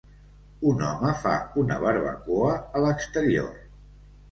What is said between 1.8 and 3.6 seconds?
barbacoa a l'exterior.